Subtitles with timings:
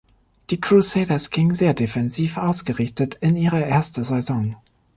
[0.49, 4.55] Die Crusaders gingen sehr defensiv ausgerichtet in ihre erste Saison.